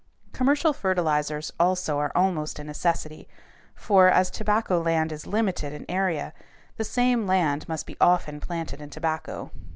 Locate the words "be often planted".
7.85-8.81